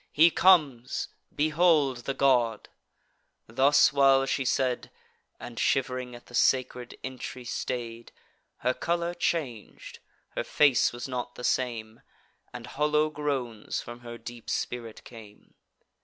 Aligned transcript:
He 0.11 0.31
comes; 0.31 1.09
behold 1.35 1.97
the 2.05 2.15
god!" 2.15 2.69
Thus 3.45 3.93
while 3.93 4.25
she 4.25 4.43
said, 4.45 4.89
(And 5.39 5.59
shiv'ring 5.59 6.15
at 6.15 6.25
the 6.25 6.33
sacred 6.33 6.97
entry 7.03 7.45
stay'd,) 7.45 8.11
Her 8.65 8.73
colour 8.73 9.13
chang'd; 9.13 9.99
her 10.29 10.43
face 10.43 10.91
was 10.91 11.07
not 11.07 11.35
the 11.35 11.43
same, 11.43 12.01
And 12.51 12.65
hollow 12.65 13.11
groans 13.11 13.79
from 13.79 13.99
her 13.99 14.17
deep 14.17 14.49
spirit 14.49 15.03
came. 15.03 15.53